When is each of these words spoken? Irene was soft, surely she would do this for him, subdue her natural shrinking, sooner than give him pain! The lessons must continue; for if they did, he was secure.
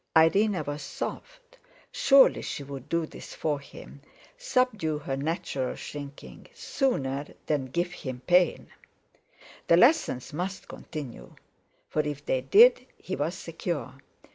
Irene 0.17 0.63
was 0.65 0.81
soft, 0.81 1.59
surely 1.91 2.41
she 2.41 2.63
would 2.63 2.89
do 2.89 3.05
this 3.05 3.35
for 3.35 3.59
him, 3.59 4.01
subdue 4.35 4.97
her 4.97 5.15
natural 5.15 5.75
shrinking, 5.75 6.47
sooner 6.55 7.27
than 7.45 7.65
give 7.67 7.91
him 7.93 8.21
pain! 8.25 8.69
The 9.67 9.77
lessons 9.77 10.33
must 10.33 10.67
continue; 10.67 11.35
for 11.87 11.99
if 12.01 12.25
they 12.25 12.41
did, 12.41 12.83
he 12.97 13.15
was 13.15 13.35
secure. 13.35 13.93